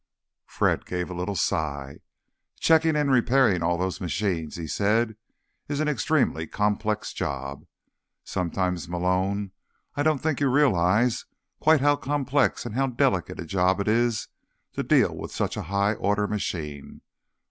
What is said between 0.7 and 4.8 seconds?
gave a little sigh. "Checking and repairing all those machines," he